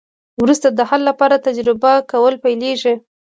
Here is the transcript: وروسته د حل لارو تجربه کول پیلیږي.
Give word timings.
وروسته 0.41 0.67
د 0.71 0.79
حل 0.89 1.01
لارو 1.07 1.37
تجربه 1.47 1.91
کول 2.11 2.33
پیلیږي. 2.43 2.93